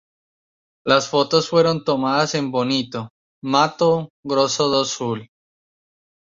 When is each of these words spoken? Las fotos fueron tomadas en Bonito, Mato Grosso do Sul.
Las 0.83 1.07
fotos 1.07 1.47
fueron 1.47 1.83
tomadas 1.83 2.33
en 2.33 2.49
Bonito, 2.49 3.09
Mato 3.43 4.09
Grosso 4.25 4.67
do 4.69 4.83
Sul. 4.83 5.29